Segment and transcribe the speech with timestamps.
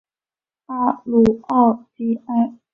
[0.65, 2.57] 拉鲁奥迪埃。